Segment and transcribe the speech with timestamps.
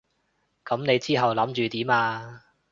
[0.65, 2.43] 噉你之後諗住點啊？